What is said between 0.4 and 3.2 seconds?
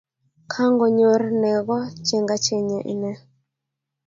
Kangonyor nego chegachenge inne